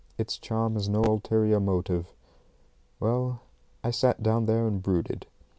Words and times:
It's 0.17 0.39
charm 0.39 0.73
has 0.73 0.89
no 0.89 1.03
ulterior 1.03 1.59
motive. 1.59 2.11
Well, 2.99 3.41
I 3.83 3.91
sat 3.91 4.23
down 4.23 4.47
there 4.47 4.65
and 4.65 4.81
brooded. 4.81 5.27